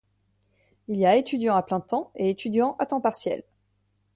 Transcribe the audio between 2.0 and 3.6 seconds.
et étudiants à temps partiel.